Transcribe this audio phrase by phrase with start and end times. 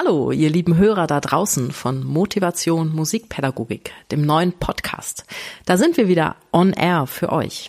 [0.00, 5.24] Hallo, ihr lieben Hörer da draußen von Motivation Musikpädagogik, dem neuen Podcast.
[5.66, 7.68] Da sind wir wieder on air für euch.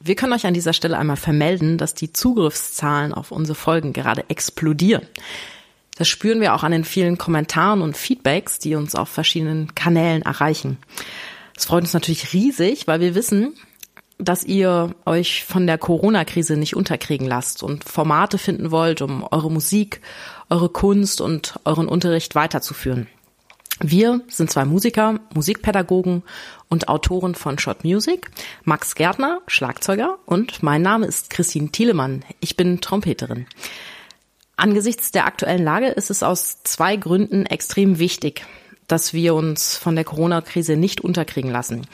[0.00, 4.24] Wir können euch an dieser Stelle einmal vermelden, dass die Zugriffszahlen auf unsere Folgen gerade
[4.28, 5.06] explodieren.
[5.96, 10.22] Das spüren wir auch an den vielen Kommentaren und Feedbacks, die uns auf verschiedenen Kanälen
[10.22, 10.78] erreichen.
[11.56, 13.54] Es freut uns natürlich riesig, weil wir wissen,
[14.18, 19.50] dass ihr euch von der Corona-Krise nicht unterkriegen lasst und Formate finden wollt, um eure
[19.50, 20.00] Musik,
[20.50, 23.08] eure Kunst und euren Unterricht weiterzuführen.
[23.80, 26.22] Wir sind zwei Musiker, Musikpädagogen
[26.68, 28.30] und Autoren von Shot Music,
[28.62, 32.24] Max Gärtner, Schlagzeuger und mein Name ist Christine Thielemann.
[32.38, 33.46] Ich bin Trompeterin.
[34.56, 38.46] Angesichts der aktuellen Lage ist es aus zwei Gründen extrem wichtig,
[38.86, 41.86] dass wir uns von der Corona-Krise nicht unterkriegen lassen.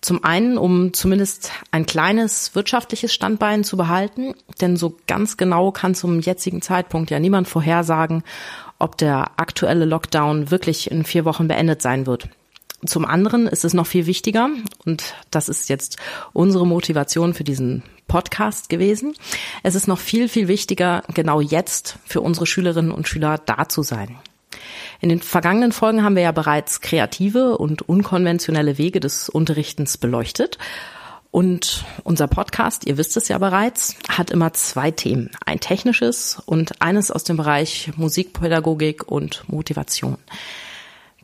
[0.00, 5.94] Zum einen, um zumindest ein kleines wirtschaftliches Standbein zu behalten, denn so ganz genau kann
[5.94, 8.22] zum jetzigen Zeitpunkt ja niemand vorhersagen,
[8.78, 12.28] ob der aktuelle Lockdown wirklich in vier Wochen beendet sein wird.
[12.86, 14.50] Zum anderen ist es noch viel wichtiger,
[14.84, 15.96] und das ist jetzt
[16.32, 19.14] unsere Motivation für diesen Podcast gewesen.
[19.64, 23.82] Es ist noch viel, viel wichtiger, genau jetzt für unsere Schülerinnen und Schüler da zu
[23.82, 24.16] sein.
[25.00, 30.58] In den vergangenen Folgen haben wir ja bereits kreative und unkonventionelle Wege des Unterrichtens beleuchtet.
[31.30, 35.30] Und unser Podcast, ihr wisst es ja bereits, hat immer zwei Themen.
[35.44, 40.16] Ein technisches und eines aus dem Bereich Musikpädagogik und Motivation.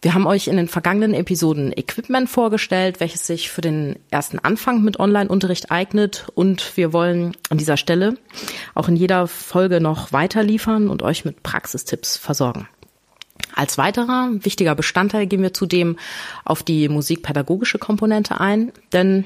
[0.05, 4.83] Wir haben euch in den vergangenen Episoden Equipment vorgestellt, welches sich für den ersten Anfang
[4.83, 6.27] mit Online-Unterricht eignet.
[6.35, 8.19] Und wir wollen an dieser Stelle
[8.75, 12.69] auch in jeder Folge noch weiter liefern und euch mit Praxistipps versorgen.
[13.55, 15.99] Als weiterer wichtiger Bestandteil gehen wir zudem
[16.45, 19.25] auf die musikpädagogische Komponente ein, denn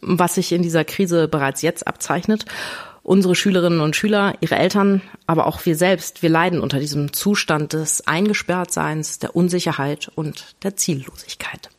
[0.00, 2.46] was sich in dieser Krise bereits jetzt abzeichnet,
[3.02, 7.74] unsere Schülerinnen und Schüler, ihre Eltern, aber auch wir selbst, wir leiden unter diesem Zustand
[7.74, 11.70] des Eingesperrtseins, der Unsicherheit und der Ziellosigkeit.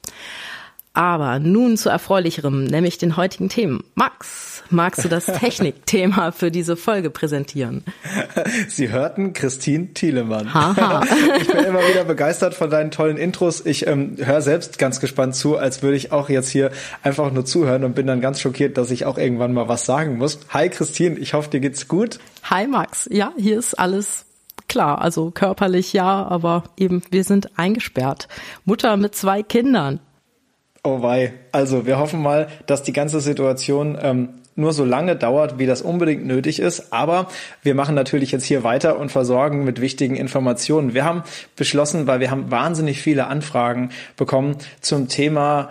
[0.95, 3.83] Aber nun zu erfreulicherem, nämlich den heutigen Themen.
[3.95, 7.83] Max, magst du das Technikthema für diese Folge präsentieren?
[8.69, 10.53] Sie hörten Christine Thielemann.
[10.53, 11.03] Haha.
[11.41, 13.65] Ich bin immer wieder begeistert von deinen tollen Intros.
[13.65, 16.71] Ich ähm, höre selbst ganz gespannt zu, als würde ich auch jetzt hier
[17.03, 20.17] einfach nur zuhören und bin dann ganz schockiert, dass ich auch irgendwann mal was sagen
[20.17, 20.39] muss.
[20.49, 22.19] Hi Christine, ich hoffe, dir geht's gut.
[22.43, 24.25] Hi Max, ja, hier ist alles
[24.67, 25.01] klar.
[25.01, 28.27] Also körperlich ja, aber eben wir sind eingesperrt.
[28.63, 29.99] Mutter mit zwei Kindern.
[30.85, 31.33] Oh wei.
[31.51, 35.81] Also wir hoffen mal, dass die ganze Situation ähm, nur so lange dauert, wie das
[35.81, 36.93] unbedingt nötig ist.
[36.93, 37.27] Aber
[37.63, 40.93] wir machen natürlich jetzt hier weiter und versorgen mit wichtigen Informationen.
[40.93, 41.23] Wir haben
[41.55, 45.69] beschlossen, weil wir haben wahnsinnig viele Anfragen bekommen zum Thema,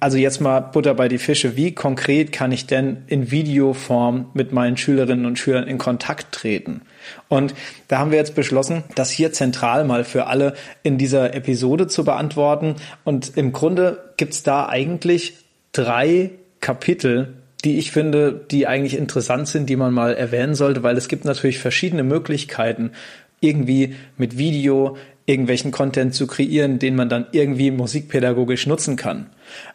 [0.00, 1.56] also jetzt mal Butter bei die Fische.
[1.56, 6.82] Wie konkret kann ich denn in Videoform mit meinen Schülerinnen und Schülern in Kontakt treten?
[7.28, 7.54] Und
[7.88, 12.04] da haben wir jetzt beschlossen, das hier zentral mal für alle in dieser Episode zu
[12.04, 12.76] beantworten.
[13.04, 15.34] Und im Grunde gibt's da eigentlich
[15.72, 20.96] drei Kapitel, die ich finde, die eigentlich interessant sind, die man mal erwähnen sollte, weil
[20.96, 22.92] es gibt natürlich verschiedene Möglichkeiten,
[23.40, 29.26] irgendwie mit Video irgendwelchen Content zu kreieren, den man dann irgendwie musikpädagogisch nutzen kann.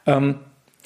[0.05, 0.35] Ähm,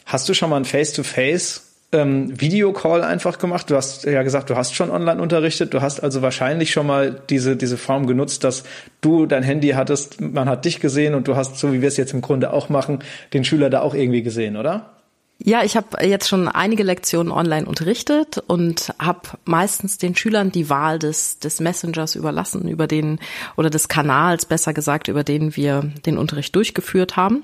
[0.06, 3.70] hast du schon mal ein Face-to-Face ähm, Videocall einfach gemacht.
[3.70, 5.74] Du hast ja gesagt, du hast schon online unterrichtet.
[5.74, 8.64] Du hast also wahrscheinlich schon mal diese, diese Form genutzt, dass
[9.02, 11.98] du dein Handy hattest, man hat dich gesehen und du hast, so wie wir es
[11.98, 13.00] jetzt im Grunde auch machen,
[13.34, 14.95] den Schüler da auch irgendwie gesehen, oder?
[15.38, 20.70] Ja, ich habe jetzt schon einige Lektionen online unterrichtet und habe meistens den Schülern die
[20.70, 23.20] Wahl des, des Messengers überlassen, über den
[23.58, 27.44] oder des Kanals, besser gesagt, über den wir den Unterricht durchgeführt haben.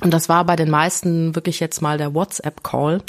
[0.00, 3.02] Und das war bei den meisten wirklich jetzt mal der WhatsApp-Call.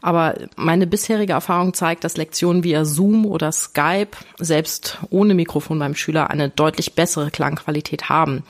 [0.00, 5.96] Aber meine bisherige Erfahrung zeigt, dass Lektionen via Zoom oder Skype selbst ohne Mikrofon beim
[5.96, 8.44] Schüler eine deutlich bessere Klangqualität haben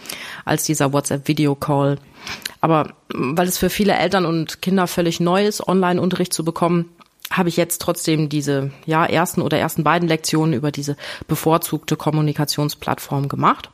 [0.45, 1.99] als dieser WhatsApp-Video-Call.
[2.61, 6.91] Aber weil es für viele Eltern und Kinder völlig neu ist, Online-Unterricht zu bekommen,
[7.31, 10.97] habe ich jetzt trotzdem diese ja ersten oder ersten beiden Lektionen über diese
[11.29, 13.71] bevorzugte Kommunikationsplattform gemacht.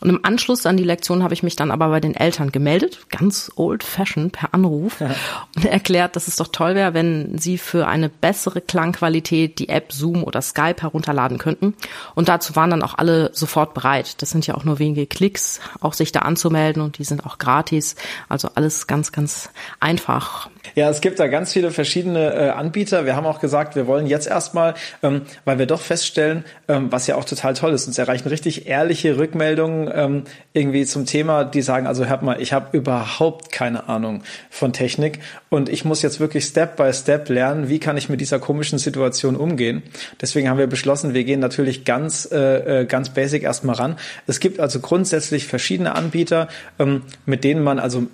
[0.00, 3.06] Und im Anschluss an die Lektion habe ich mich dann aber bei den Eltern gemeldet,
[3.10, 5.14] ganz old fashioned per Anruf ja.
[5.56, 9.92] und erklärt, dass es doch toll wäre, wenn sie für eine bessere Klangqualität die App
[9.92, 11.74] Zoom oder Skype herunterladen könnten.
[12.14, 14.22] Und dazu waren dann auch alle sofort bereit.
[14.22, 17.36] Das sind ja auch nur wenige Klicks, auch sich da anzumelden und die sind auch
[17.36, 17.94] gratis.
[18.30, 23.04] Also alles ganz, ganz einfach Ja, es gibt da ganz viele verschiedene äh, Anbieter.
[23.04, 27.06] Wir haben auch gesagt, wir wollen jetzt erstmal, ähm, weil wir doch feststellen, ähm, was
[27.06, 31.62] ja auch total toll ist, uns erreichen richtig ehrliche Rückmeldungen ähm, irgendwie zum Thema, die
[31.62, 36.20] sagen, also hört mal, ich habe überhaupt keine Ahnung von Technik und ich muss jetzt
[36.20, 39.82] wirklich Step by Step lernen, wie kann ich mit dieser komischen Situation umgehen.
[40.20, 43.96] Deswegen haben wir beschlossen, wir gehen natürlich ganz, äh, äh ganz basic erstmal ran.
[44.26, 46.48] Es gibt also grundsätzlich verschiedene Anbieter,
[46.78, 48.06] ähm, mit denen man also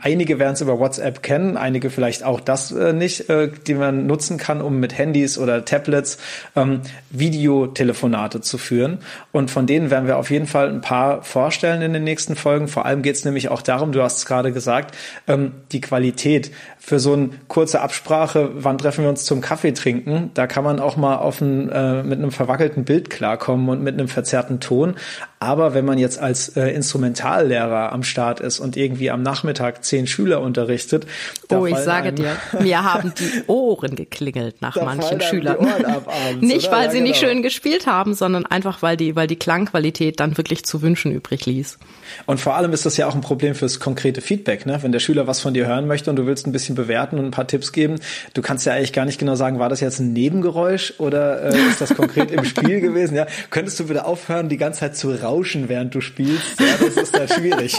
[0.00, 4.06] Einige werden es über WhatsApp kennen, einige vielleicht auch das äh, nicht, äh, die man
[4.06, 6.18] nutzen kann, um mit Handys oder Tablets
[6.56, 6.80] ähm,
[7.10, 8.98] Videotelefonate zu führen.
[9.30, 12.66] Und von denen werden wir auf jeden Fall ein paar vorstellen in den nächsten Folgen.
[12.66, 14.96] Vor allem geht es nämlich auch darum, du hast es gerade gesagt,
[15.28, 20.30] ähm, die Qualität für so eine kurze Absprache, wann treffen wir uns zum Kaffee trinken,
[20.34, 23.94] da kann man auch mal auf ein, äh, mit einem verwackelten Bild klarkommen und mit
[23.94, 24.96] einem verzerrten Ton.
[25.40, 30.06] Aber wenn man jetzt als äh, Instrumentallehrer am Start ist und irgendwie am Nachmittag zehn
[30.06, 31.06] Schüler unterrichtet,
[31.50, 35.58] oh, ich sage dir, mir haben die Ohren geklingelt nach manchen Schülern.
[35.58, 37.08] Abends, nicht, weil ja, sie genau.
[37.08, 41.12] nicht schön gespielt haben, sondern einfach, weil die, weil die Klangqualität dann wirklich zu wünschen
[41.12, 41.78] übrig ließ.
[42.26, 44.78] Und vor allem ist das ja auch ein Problem fürs konkrete Feedback, ne?
[44.82, 47.26] Wenn der Schüler was von dir hören möchte und du willst ein bisschen bewerten und
[47.26, 47.96] ein paar Tipps geben,
[48.34, 51.58] du kannst ja eigentlich gar nicht genau sagen, war das jetzt ein Nebengeräusch oder äh,
[51.70, 53.16] ist das konkret im Spiel gewesen?
[53.16, 56.60] Ja, könntest du bitte aufhören, die ganze Zeit zu rauschen, während du spielst?
[56.60, 57.76] Ja, das ist halt schwierig.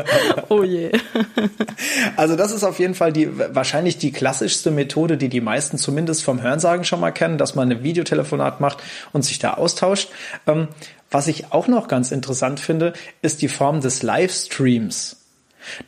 [0.48, 0.90] oh je.
[2.16, 6.24] Also das ist auf jeden Fall die wahrscheinlich die klassischste Methode, die die meisten zumindest
[6.24, 8.78] vom Hörensagen schon mal kennen, dass man ein Videotelefonat macht
[9.12, 10.08] und sich da austauscht.
[10.46, 10.68] Ähm,
[11.10, 12.92] was ich auch noch ganz interessant finde,
[13.22, 15.16] ist die Form des Livestreams.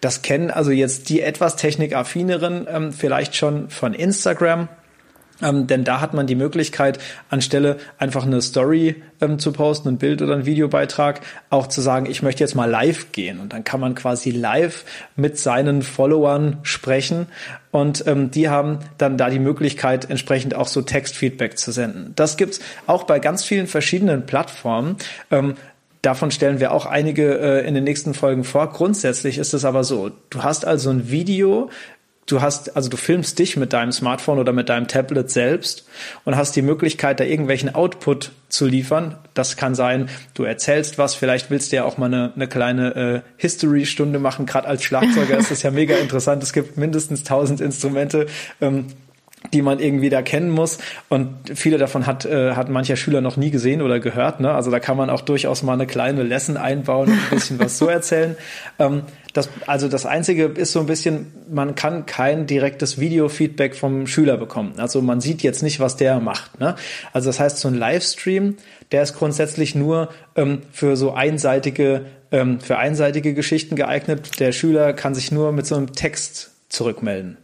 [0.01, 4.69] Das kennen also jetzt die etwas technikaffineren ähm, vielleicht schon von Instagram
[5.43, 6.99] ähm, denn da hat man die Möglichkeit,
[7.29, 12.07] anstelle einfach eine Story ähm, zu posten, ein Bild oder ein Videobeitrag, auch zu sagen,
[12.07, 13.41] ich möchte jetzt mal live gehen.
[13.41, 14.85] Und dann kann man quasi live
[15.17, 17.27] mit seinen Followern sprechen.
[17.71, 22.13] Und ähm, die haben dann da die Möglichkeit, entsprechend auch so Textfeedback zu senden.
[22.17, 24.97] Das gibt's auch bei ganz vielen verschiedenen Plattformen.
[25.31, 25.55] Ähm,
[26.03, 28.69] Davon stellen wir auch einige äh, in den nächsten Folgen vor.
[28.73, 31.71] Grundsätzlich ist es aber so, du hast also ein Video,
[32.27, 35.87] du hast, also du filmst dich mit deinem Smartphone oder mit deinem Tablet selbst
[36.25, 39.17] und hast die Möglichkeit, da irgendwelchen Output zu liefern.
[39.35, 42.95] Das kann sein, du erzählst was, vielleicht willst du ja auch mal eine, eine kleine
[42.95, 44.47] äh, History-Stunde machen.
[44.47, 46.43] Gerade als Schlagzeuger ist das ja mega interessant.
[46.43, 48.27] Es gibt mindestens tausend Instrumente.
[48.61, 48.87] Ähm,
[49.53, 50.79] die man irgendwie da kennen muss.
[51.09, 54.41] Und viele davon hat, äh, hat mancher Schüler noch nie gesehen oder gehört.
[54.41, 54.53] Ne?
[54.53, 57.79] Also da kann man auch durchaus mal eine kleine Lesson einbauen und ein bisschen was
[57.79, 58.37] so erzählen.
[58.79, 59.03] Ähm,
[59.33, 64.37] das, also das Einzige ist so ein bisschen, man kann kein direktes Video-Feedback vom Schüler
[64.37, 64.75] bekommen.
[64.79, 66.59] Also man sieht jetzt nicht, was der macht.
[66.59, 66.75] Ne?
[67.13, 68.57] Also das heißt, so ein Livestream,
[68.93, 74.41] der ist grundsätzlich nur ähm, für so einseitige, ähm, für einseitige Geschichten geeignet.
[74.41, 77.37] Der Schüler kann sich nur mit so einem Text zurückmelden.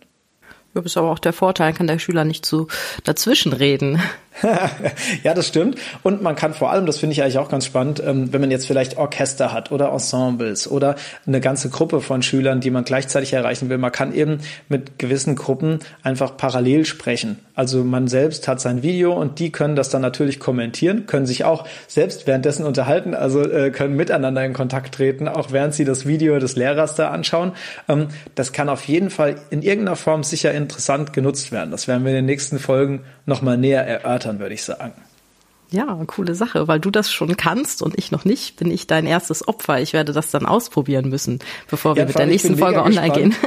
[0.82, 2.68] Das ist aber auch der Vorteil, kann der Schüler nicht zu
[3.04, 4.00] dazwischen reden.
[5.22, 5.78] ja, das stimmt.
[6.02, 8.50] Und man kann vor allem, das finde ich eigentlich auch ganz spannend, ähm, wenn man
[8.50, 10.96] jetzt vielleicht Orchester hat oder Ensembles oder
[11.26, 13.78] eine ganze Gruppe von Schülern, die man gleichzeitig erreichen will.
[13.78, 14.38] Man kann eben
[14.68, 17.38] mit gewissen Gruppen einfach parallel sprechen.
[17.54, 21.44] Also man selbst hat sein Video und die können das dann natürlich kommentieren, können sich
[21.44, 26.06] auch selbst währenddessen unterhalten, also äh, können miteinander in Kontakt treten, auch während sie das
[26.06, 27.52] Video des Lehrers da anschauen.
[27.88, 31.70] Ähm, das kann auf jeden Fall in irgendeiner Form sicher interessant genutzt werden.
[31.70, 34.92] Das werden wir in den nächsten Folgen nochmal näher erörtern erweitern, würde ich sagen.
[35.70, 39.06] Ja, coole Sache, weil du das schon kannst und ich noch nicht, bin ich dein
[39.06, 39.80] erstes Opfer.
[39.80, 43.34] Ich werde das dann ausprobieren müssen, bevor wir ja, mit der nächsten Folge online gehen.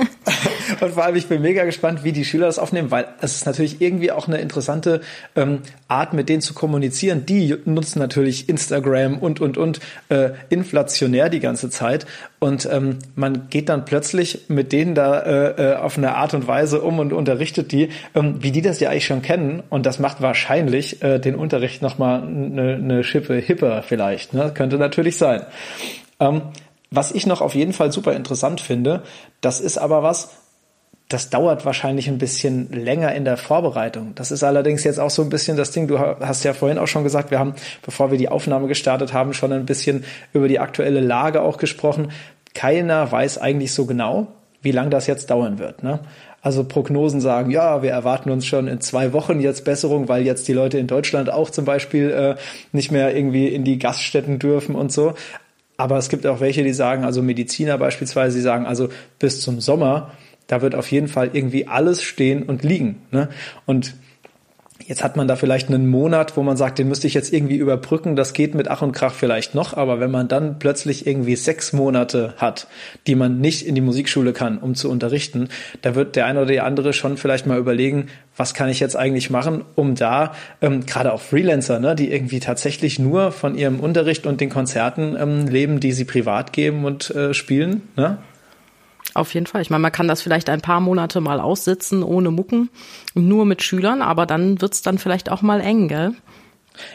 [0.80, 3.46] Und vor allem, ich bin mega gespannt, wie die Schüler das aufnehmen, weil es ist
[3.46, 5.02] natürlich irgendwie auch eine interessante
[5.36, 7.26] ähm, Art, mit denen zu kommunizieren.
[7.26, 9.80] Die nutzen natürlich Instagram und, und, und
[10.10, 12.06] äh, inflationär die ganze Zeit.
[12.40, 16.48] Und ähm, man geht dann plötzlich mit denen da äh, äh, auf eine Art und
[16.48, 19.62] Weise um und unterrichtet die, ähm, wie die das ja eigentlich schon kennen.
[19.70, 21.82] Und das macht wahrscheinlich äh, den Unterricht
[22.20, 24.34] nochmal eine, eine Schippe hipper vielleicht.
[24.34, 24.52] Ne?
[24.54, 25.46] Könnte natürlich sein.
[26.20, 26.42] Ähm,
[26.90, 29.04] was ich noch auf jeden Fall super interessant finde,
[29.40, 30.32] das ist aber was,
[31.08, 34.14] das dauert wahrscheinlich ein bisschen länger in der Vorbereitung.
[34.16, 36.88] Das ist allerdings jetzt auch so ein bisschen das Ding, du hast ja vorhin auch
[36.88, 40.04] schon gesagt, wir haben, bevor wir die Aufnahme gestartet haben, schon ein bisschen
[40.34, 42.12] über die aktuelle Lage auch gesprochen.
[42.54, 44.28] Keiner weiß eigentlich so genau,
[44.62, 45.84] wie lange das jetzt dauern wird.
[45.84, 46.00] Ne?
[46.42, 50.48] Also Prognosen sagen, ja, wir erwarten uns schon in zwei Wochen jetzt Besserung, weil jetzt
[50.48, 52.36] die Leute in Deutschland auch zum Beispiel äh,
[52.72, 55.14] nicht mehr irgendwie in die Gaststätten dürfen und so.
[55.78, 59.62] Aber es gibt auch welche, die sagen, also Mediziner beispielsweise, die sagen, also bis zum
[59.62, 60.12] Sommer
[60.52, 63.02] da wird auf jeden Fall irgendwie alles stehen und liegen.
[63.12, 63.30] Ne?
[63.66, 63.96] Und
[64.88, 67.58] Jetzt hat man da vielleicht einen Monat, wo man sagt, den müsste ich jetzt irgendwie
[67.58, 68.16] überbrücken.
[68.16, 69.76] Das geht mit Ach und Krach vielleicht noch.
[69.76, 72.68] Aber wenn man dann plötzlich irgendwie sechs Monate hat,
[73.08, 75.50] die man nicht in die Musikschule kann, um zu unterrichten,
[75.82, 78.08] da wird der eine oder die andere schon vielleicht mal überlegen,
[78.38, 82.40] was kann ich jetzt eigentlich machen, um da, ähm, gerade auch Freelancer, ne, die irgendwie
[82.40, 87.12] tatsächlich nur von ihrem Unterricht und den Konzerten ähm, leben, die sie privat geben und
[87.12, 88.18] äh, spielen, ne?
[89.14, 89.62] Auf jeden Fall.
[89.62, 92.70] Ich meine, man kann das vielleicht ein paar Monate mal aussitzen ohne Mucken,
[93.14, 96.14] nur mit Schülern, aber dann wird's dann vielleicht auch mal eng, gell?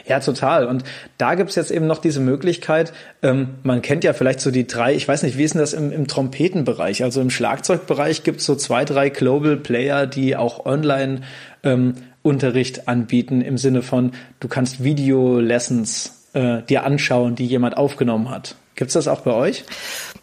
[0.07, 0.65] Ja, total.
[0.65, 0.83] Und
[1.17, 4.95] da gibt's jetzt eben noch diese Möglichkeit, ähm, man kennt ja vielleicht so die drei,
[4.95, 7.03] ich weiß nicht, wie ist denn das im, im Trompetenbereich?
[7.03, 11.21] Also im Schlagzeugbereich gibt's so zwei, drei Global Player, die auch online
[11.63, 11.93] ähm,
[12.23, 18.55] Unterricht anbieten, im Sinne von, du kannst Video-Lessons äh, dir anschauen, die jemand aufgenommen hat.
[18.75, 19.63] Gibt's das auch bei euch?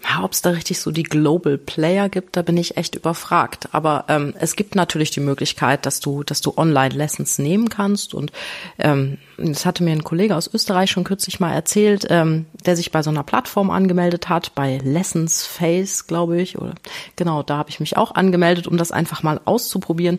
[0.07, 3.69] Ja, Ob es da richtig so die Global Player gibt, da bin ich echt überfragt.
[3.73, 8.13] Aber ähm, es gibt natürlich die Möglichkeit, dass du, dass du Online-Lessons nehmen kannst.
[8.13, 8.31] Und
[8.79, 12.93] ähm, das hatte mir ein Kollege aus Österreich schon kürzlich mal erzählt, ähm, der sich
[12.93, 16.59] bei so einer Plattform angemeldet hat, bei Lessons Face, glaube ich.
[16.59, 16.75] Oder
[17.17, 20.19] genau, da habe ich mich auch angemeldet, um das einfach mal auszuprobieren,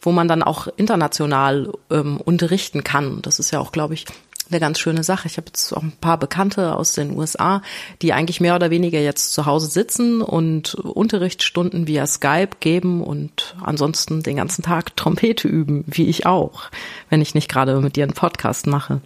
[0.00, 3.20] wo man dann auch international ähm, unterrichten kann.
[3.20, 4.06] Das ist ja auch, glaube ich,
[4.50, 5.26] eine ganz schöne Sache.
[5.26, 7.62] Ich habe jetzt auch ein paar Bekannte aus den USA,
[8.02, 13.56] die eigentlich mehr oder weniger jetzt zu Hause sitzen und Unterrichtsstunden via Skype geben und
[13.62, 16.70] ansonsten den ganzen Tag Trompete üben, wie ich auch,
[17.10, 19.00] wenn ich nicht gerade mit dir einen Podcast mache.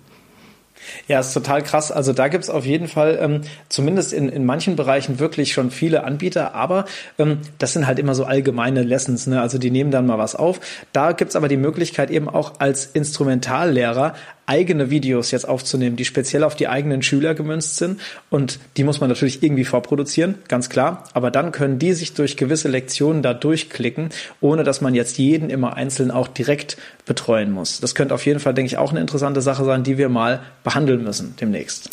[1.08, 1.92] Ja, ist total krass.
[1.92, 6.04] Also da gibt's auf jeden Fall ähm, zumindest in, in manchen Bereichen wirklich schon viele
[6.04, 6.84] Anbieter, aber
[7.18, 9.26] ähm, das sind halt immer so allgemeine Lessons.
[9.26, 9.40] Ne?
[9.40, 10.60] Also die nehmen dann mal was auf.
[10.92, 14.14] Da gibt's aber die Möglichkeit eben auch als Instrumentallehrer
[14.50, 18.00] eigene Videos jetzt aufzunehmen, die speziell auf die eigenen Schüler gemünzt sind.
[18.30, 21.04] Und die muss man natürlich irgendwie vorproduzieren, ganz klar.
[21.12, 25.50] Aber dann können die sich durch gewisse Lektionen da durchklicken, ohne dass man jetzt jeden
[25.50, 26.76] immer einzeln auch direkt
[27.06, 27.80] betreuen muss.
[27.80, 30.40] Das könnte auf jeden Fall, denke ich, auch eine interessante Sache sein, die wir mal
[30.64, 31.90] behandeln müssen demnächst.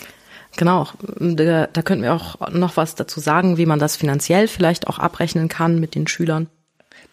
[0.55, 0.87] Genau,
[1.19, 4.97] da, da könnten wir auch noch was dazu sagen, wie man das finanziell vielleicht auch
[4.97, 6.47] abrechnen kann mit den Schülern.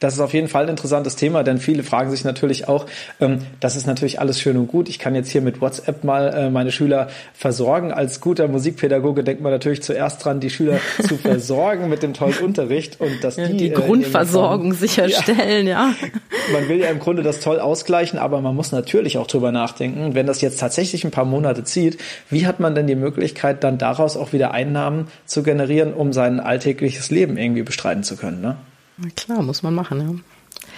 [0.01, 2.87] Das ist auf jeden Fall ein interessantes Thema, denn viele fragen sich natürlich auch,
[3.21, 4.89] ähm, das ist natürlich alles schön und gut.
[4.89, 7.93] Ich kann jetzt hier mit WhatsApp mal äh, meine Schüler versorgen.
[7.93, 12.37] Als guter Musikpädagoge denkt man natürlich zuerst dran, die Schüler zu versorgen mit dem tollen
[12.39, 15.95] Unterricht und dass ja, die, die äh, Grundversorgung Form, sicherstellen, ja.
[16.01, 16.09] ja.
[16.53, 20.15] Man will ja im Grunde das toll ausgleichen, aber man muss natürlich auch drüber nachdenken,
[20.15, 21.99] wenn das jetzt tatsächlich ein paar Monate zieht,
[22.31, 26.41] wie hat man denn die Möglichkeit, dann daraus auch wieder Einnahmen zu generieren, um sein
[26.41, 28.57] alltägliches Leben irgendwie bestreiten zu können, ne?
[28.97, 30.69] Na klar, muss man machen, ja.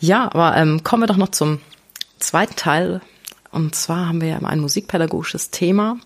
[0.00, 1.60] Ja, aber ähm, kommen wir doch noch zum
[2.18, 3.00] zweiten Teil.
[3.50, 5.98] Und zwar haben wir ja ein musikpädagogisches Thema.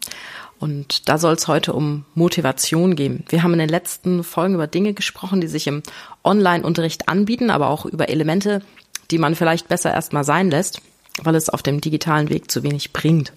[0.59, 3.25] Und da soll es heute um Motivation gehen.
[3.29, 5.83] Wir haben in den letzten Folgen über Dinge gesprochen, die sich im
[6.25, 8.63] Online-Unterricht anbieten, aber auch über Elemente,
[9.11, 10.83] die man vielleicht besser erstmal sein lässt,
[11.23, 13.33] weil es auf dem digitalen Weg zu wenig bringt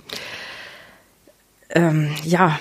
[1.76, 2.60] ähm, ja,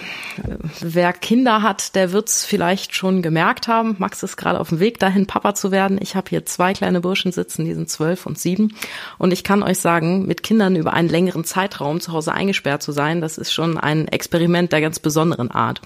[0.81, 3.97] wer Kinder hat, der wird's vielleicht schon gemerkt haben.
[3.99, 5.99] Max ist gerade auf dem Weg dahin, Papa zu werden.
[6.01, 8.75] Ich habe hier zwei kleine Burschen sitzen, die sind zwölf und sieben.
[9.19, 12.93] Und ich kann euch sagen, mit Kindern über einen längeren Zeitraum zu Hause eingesperrt zu
[12.93, 15.81] sein, das ist schon ein Experiment der ganz besonderen Art.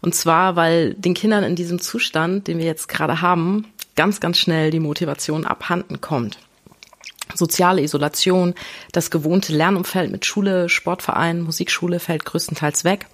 [0.00, 4.38] Und zwar, weil den Kindern in diesem Zustand, den wir jetzt gerade haben, ganz, ganz
[4.38, 6.38] schnell die Motivation abhanden kommt
[7.34, 8.54] soziale Isolation,
[8.92, 13.06] das gewohnte Lernumfeld mit Schule, Sportverein, Musikschule fällt größtenteils weg.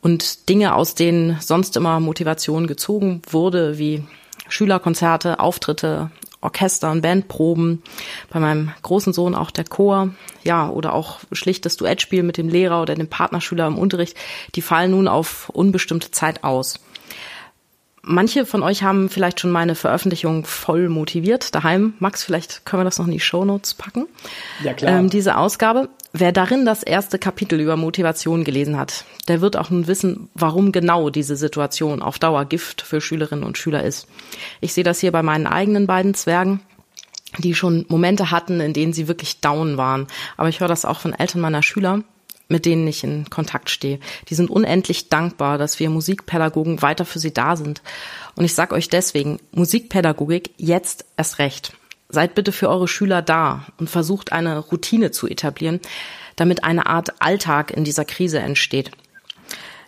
[0.00, 4.04] Und Dinge, aus denen sonst immer Motivation gezogen wurde, wie
[4.48, 6.10] Schülerkonzerte, Auftritte,
[6.40, 7.82] Orchester und Bandproben,
[8.30, 10.10] bei meinem großen Sohn auch der Chor,
[10.44, 14.16] ja, oder auch schlichtes Duettspiel mit dem Lehrer oder dem Partnerschüler im Unterricht,
[14.54, 16.78] die fallen nun auf unbestimmte Zeit aus.
[18.08, 21.94] Manche von euch haben vielleicht schon meine Veröffentlichung voll motiviert daheim.
[21.98, 24.06] Max, vielleicht können wir das noch in die Shownotes packen.
[24.62, 25.00] Ja, klar.
[25.00, 25.88] Ähm, diese Ausgabe.
[26.12, 30.70] Wer darin das erste Kapitel über Motivation gelesen hat, der wird auch nun wissen, warum
[30.70, 34.06] genau diese Situation auf Dauer Gift für Schülerinnen und Schüler ist.
[34.60, 36.60] Ich sehe das hier bei meinen eigenen beiden Zwergen
[37.38, 40.06] die schon Momente hatten, in denen sie wirklich down waren.
[40.38, 42.02] Aber ich höre das auch von Eltern meiner Schüler,
[42.48, 43.98] mit denen ich in Kontakt stehe.
[44.28, 47.82] Die sind unendlich dankbar, dass wir Musikpädagogen weiter für sie da sind.
[48.36, 51.72] Und ich sage euch deswegen, Musikpädagogik jetzt erst recht.
[52.08, 55.80] Seid bitte für eure Schüler da und versucht eine Routine zu etablieren,
[56.36, 58.92] damit eine Art Alltag in dieser Krise entsteht.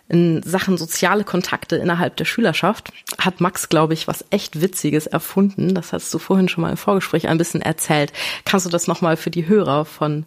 [0.09, 5.75] In Sachen soziale Kontakte innerhalb der Schülerschaft hat Max, glaube ich, was echt Witziges erfunden.
[5.75, 8.11] Das hast du vorhin schon mal im Vorgespräch ein bisschen erzählt.
[8.43, 10.25] Kannst du das nochmal für die Hörer von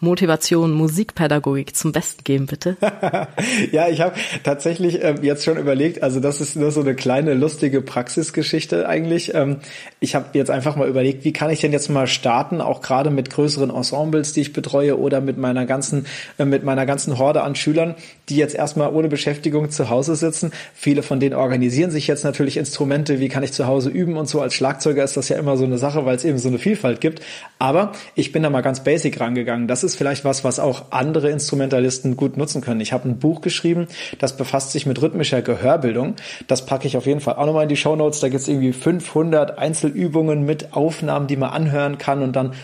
[0.00, 2.76] Motivation Musikpädagogik zum Besten geben, bitte?
[3.70, 7.34] ja, ich habe tatsächlich äh, jetzt schon überlegt, also das ist nur so eine kleine
[7.34, 9.32] lustige Praxisgeschichte eigentlich.
[9.34, 9.58] Ähm,
[10.00, 13.10] ich habe jetzt einfach mal überlegt, wie kann ich denn jetzt mal starten, auch gerade
[13.10, 16.06] mit größeren Ensembles, die ich betreue oder mit meiner ganzen,
[16.38, 17.94] äh, mit meiner ganzen Horde an Schülern,
[18.28, 20.50] die jetzt erstmal ohne Beschäftigung zu Hause sitzen.
[20.72, 24.30] Viele von denen organisieren sich jetzt natürlich Instrumente, wie kann ich zu Hause üben und
[24.30, 24.40] so.
[24.40, 27.02] Als Schlagzeuger ist das ja immer so eine Sache, weil es eben so eine Vielfalt
[27.02, 27.20] gibt.
[27.58, 29.68] Aber ich bin da mal ganz basic rangegangen.
[29.68, 32.80] Das ist vielleicht was, was auch andere Instrumentalisten gut nutzen können.
[32.80, 36.14] Ich habe ein Buch geschrieben, das befasst sich mit rhythmischer Gehörbildung.
[36.46, 38.20] Das packe ich auf jeden Fall auch nochmal in die Show Notes.
[38.20, 42.54] Da gibt es irgendwie 500 Einzelübungen mit Aufnahmen, die man anhören kann und dann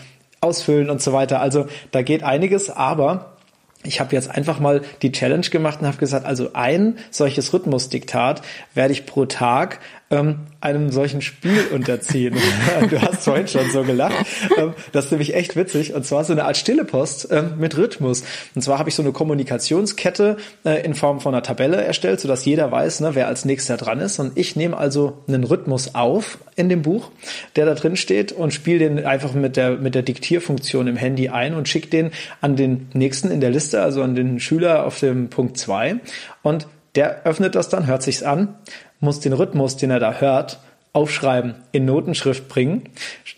[0.41, 1.39] ausfüllen und so weiter.
[1.39, 3.36] Also da geht einiges, aber
[3.83, 8.41] ich habe jetzt einfach mal die Challenge gemacht und habe gesagt, also ein solches Rhythmusdiktat
[8.73, 9.79] werde ich pro Tag
[10.09, 12.35] ähm, einem solchen Spiel unterziehen.
[12.89, 14.25] du hast vorhin schon so gelacht.
[14.57, 15.93] Ähm, das ist nämlich echt witzig.
[15.93, 18.23] Und zwar so eine Art stille Post ähm, mit Rhythmus.
[18.55, 22.45] Und zwar habe ich so eine Kommunikationskette äh, in Form von einer Tabelle erstellt, sodass
[22.45, 24.19] jeder weiß, ne, wer als nächster dran ist.
[24.19, 27.11] Und ich nehme also einen Rhythmus auf in dem Buch,
[27.55, 31.29] der da drin steht und spiele den einfach mit der, mit der Diktierfunktion im Handy
[31.29, 34.99] ein und schicke den an den nächsten in der Liste, also an den Schüler auf
[34.99, 35.97] dem Punkt zwei
[36.43, 38.55] Und der öffnet das dann, hört sich's an
[38.99, 40.59] muss den Rhythmus, den er da hört,
[40.93, 42.89] aufschreiben, in Notenschrift bringen,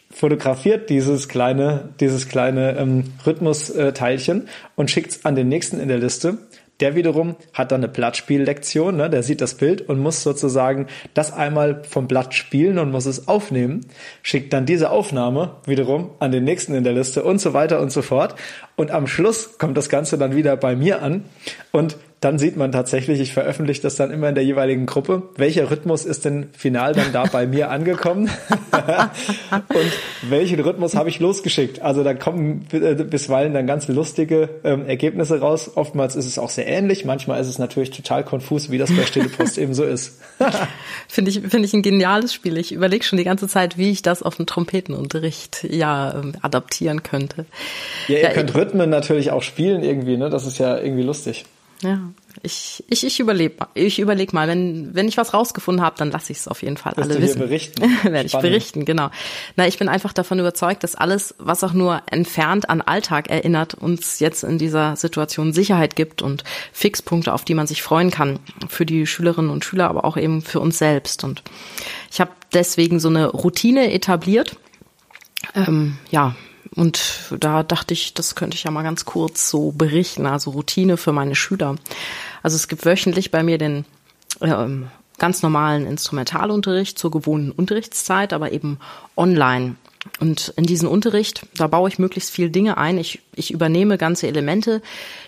[0.10, 6.38] fotografiert dieses kleine, dieses kleine ähm, Rhythmusteilchen und schickt's an den nächsten in der Liste.
[6.80, 9.10] Der wiederum hat dann eine Blattspiellektion, ne?
[9.10, 13.28] der sieht das Bild und muss sozusagen das einmal vom Blatt spielen und muss es
[13.28, 13.86] aufnehmen,
[14.24, 17.92] schickt dann diese Aufnahme wiederum an den nächsten in der Liste und so weiter und
[17.92, 18.36] so fort.
[18.78, 21.26] Und am Schluss kommt das Ganze dann wieder bei mir an
[21.74, 25.72] und dann sieht man tatsächlich, ich veröffentliche das dann immer in der jeweiligen Gruppe, welcher
[25.72, 28.30] Rhythmus ist denn final dann da bei mir angekommen
[29.70, 31.82] und welchen Rhythmus habe ich losgeschickt.
[31.82, 35.72] Also da kommen äh, bisweilen dann ganz lustige ähm, Ergebnisse raus.
[35.76, 39.06] Oftmals ist es auch sehr ähnlich, manchmal ist es natürlich total konfus, wie das bei
[39.06, 40.20] Stille Post eben so ist.
[41.08, 42.58] finde ich, finde ich ein geniales Spiel.
[42.58, 47.02] Ich überlege schon die ganze Zeit, wie ich das auf den Trompetenunterricht ja ähm, adaptieren
[47.02, 47.46] könnte.
[48.10, 50.30] Ja, ihr ja, könnt Rhythmen natürlich auch spielen irgendwie, ne?
[50.30, 51.46] Das ist ja irgendwie lustig.
[51.82, 52.00] Ja,
[52.44, 56.32] ich, ich, ich überlege ich überleg mal, wenn, wenn ich was rausgefunden habe, dann lasse
[56.32, 57.40] ich es auf jeden Fall Wirst alle wissen.
[57.40, 57.82] berichten.
[58.04, 59.10] Werde ich berichten, genau.
[59.56, 63.76] Na, ich bin einfach davon überzeugt, dass alles, was auch nur entfernt an Alltag erinnert,
[63.76, 66.44] uns jetzt in dieser Situation Sicherheit gibt und
[66.74, 68.40] Fixpunkte, auf die man sich freuen kann.
[68.68, 71.24] Für die Schülerinnen und Schüler, aber auch eben für uns selbst.
[71.24, 71.44] Und
[72.12, 74.58] ich habe deswegen so eine Routine etabliert.
[75.56, 76.36] Ähm, ja,
[76.80, 80.96] und da dachte ich, das könnte ich ja mal ganz kurz so berichten, also Routine
[80.96, 81.76] für meine Schüler.
[82.42, 83.84] Also es gibt wöchentlich bei mir den
[84.40, 88.80] ähm, ganz normalen Instrumentalunterricht zur gewohnten Unterrichtszeit, aber eben
[89.18, 89.76] online.
[90.22, 92.98] Und in diesen Unterricht, da baue ich möglichst viel Dinge ein.
[92.98, 94.82] Ich, ich übernehme ganze Elemente,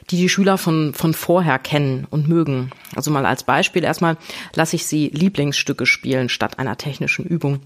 [0.10, 2.72] die die Schüler von, von vorher kennen und mögen.
[2.96, 4.16] Also mal als Beispiel erstmal
[4.56, 7.60] lasse ich sie Lieblingsstücke spielen statt einer technischen Übung.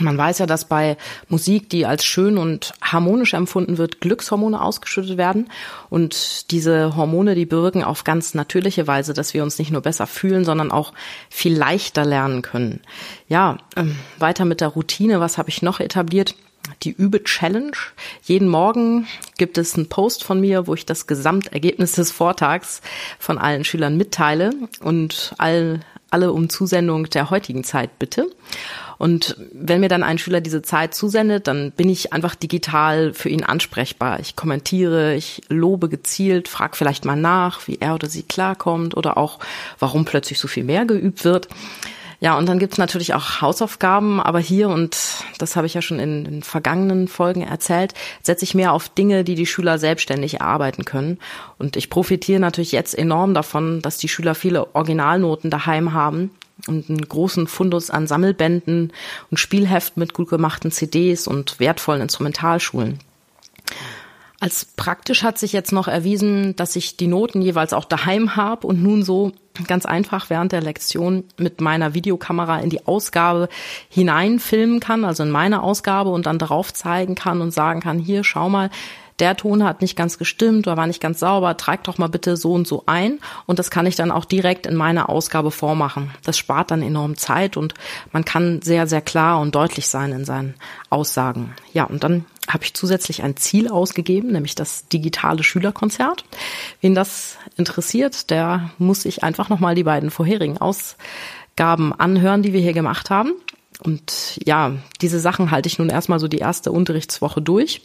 [0.00, 0.96] Man weiß ja, dass bei
[1.28, 5.50] Musik, die als schön und harmonisch empfunden wird, Glückshormone ausgeschüttet werden.
[5.88, 10.06] Und diese Hormone, die bewirken auf ganz natürliche Weise, dass wir uns nicht nur besser
[10.06, 10.92] fühlen, sondern auch
[11.28, 12.80] viel leichter lernen können.
[13.28, 15.20] Ja, ähm, weiter mit der Routine.
[15.20, 16.34] Was habe ich noch etabliert?
[16.82, 17.76] Die Übe-Challenge.
[18.22, 19.06] Jeden Morgen
[19.38, 22.80] gibt es einen Post von mir, wo ich das Gesamtergebnis des Vortags
[23.18, 28.26] von allen Schülern mitteile und all, alle um Zusendung der heutigen Zeit bitte.
[28.98, 33.30] Und wenn mir dann ein Schüler diese Zeit zusendet, dann bin ich einfach digital für
[33.30, 34.20] ihn ansprechbar.
[34.20, 39.16] Ich kommentiere, ich lobe gezielt, frage vielleicht mal nach, wie er oder sie klarkommt oder
[39.16, 39.38] auch,
[39.78, 41.48] warum plötzlich so viel mehr geübt wird.
[42.20, 44.96] Ja, und dann gibt's natürlich auch Hausaufgaben, aber hier, und
[45.38, 49.24] das habe ich ja schon in, in vergangenen Folgen erzählt, setze ich mehr auf Dinge,
[49.24, 51.18] die die Schüler selbstständig erarbeiten können.
[51.58, 56.30] Und ich profitiere natürlich jetzt enorm davon, dass die Schüler viele Originalnoten daheim haben
[56.68, 58.92] und einen großen Fundus an Sammelbänden
[59.30, 62.98] und Spielheft mit gut gemachten CDs und wertvollen Instrumentalschulen.
[64.40, 68.66] Als praktisch hat sich jetzt noch erwiesen, dass ich die Noten jeweils auch daheim habe
[68.66, 69.32] und nun so
[69.66, 73.50] ganz einfach während der Lektion mit meiner Videokamera in die Ausgabe
[73.90, 78.24] hineinfilmen kann, also in meine Ausgabe und dann drauf zeigen kann und sagen kann, hier,
[78.24, 78.70] schau mal,
[79.20, 82.36] der Ton hat nicht ganz gestimmt oder war nicht ganz sauber, trag doch mal bitte
[82.36, 86.10] so und so ein und das kann ich dann auch direkt in meiner Ausgabe vormachen.
[86.24, 87.74] Das spart dann enorm Zeit und
[88.12, 90.54] man kann sehr, sehr klar und deutlich sein in seinen
[90.88, 91.54] Aussagen.
[91.72, 96.24] Ja, und dann habe ich zusätzlich ein Ziel ausgegeben, nämlich das digitale Schülerkonzert.
[96.80, 102.60] Wen das interessiert, der muss sich einfach nochmal die beiden vorherigen Ausgaben anhören, die wir
[102.60, 103.32] hier gemacht haben.
[103.80, 107.82] Und ja, diese Sachen halte ich nun erstmal so die erste Unterrichtswoche durch,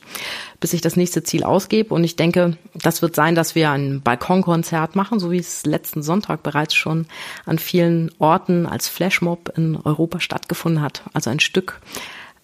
[0.60, 1.94] bis ich das nächste Ziel ausgebe.
[1.94, 6.04] Und ich denke, das wird sein, dass wir ein Balkonkonzert machen, so wie es letzten
[6.04, 7.08] Sonntag bereits schon
[7.46, 11.04] an vielen Orten als Flashmob in Europa stattgefunden hat.
[11.14, 11.80] Also ein Stück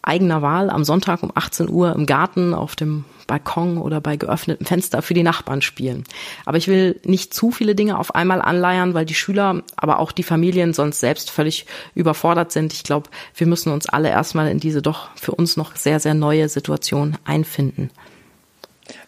[0.01, 4.65] eigener Wahl am Sonntag um 18 Uhr im Garten, auf dem Balkon oder bei geöffnetem
[4.65, 6.03] Fenster für die Nachbarn spielen.
[6.45, 10.11] Aber ich will nicht zu viele Dinge auf einmal anleiern, weil die Schüler, aber auch
[10.11, 12.73] die Familien sonst selbst völlig überfordert sind.
[12.73, 16.13] Ich glaube, wir müssen uns alle erstmal in diese doch für uns noch sehr, sehr
[16.13, 17.89] neue Situation einfinden.